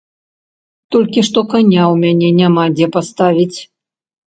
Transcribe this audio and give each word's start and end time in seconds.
Толькі 0.95 1.23
што 1.27 1.39
каня 1.51 1.83
ў 1.85 1.95
мяне 2.07 2.33
няма 2.41 2.67
дзе 2.75 2.91
паставіць. 2.99 3.57